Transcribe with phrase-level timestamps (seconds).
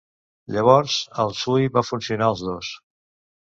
[0.53, 0.95] Llavors,
[1.25, 2.73] el Sui va fusionar els dos.